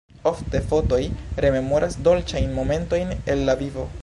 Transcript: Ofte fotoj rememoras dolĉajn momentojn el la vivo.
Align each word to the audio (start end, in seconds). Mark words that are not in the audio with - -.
Ofte 0.29 0.61
fotoj 0.71 0.99
rememoras 1.45 1.99
dolĉajn 2.09 2.51
momentojn 2.59 3.17
el 3.35 3.49
la 3.51 3.63
vivo. 3.67 3.91